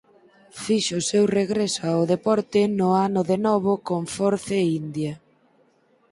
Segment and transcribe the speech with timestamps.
[0.63, 5.13] Fixo o seu regreso ao deporte no ano de novo con Force India.